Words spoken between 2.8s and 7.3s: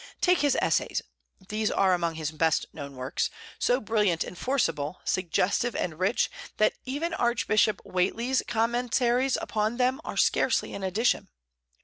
works, so brilliant and forcible, suggestive and rich, that even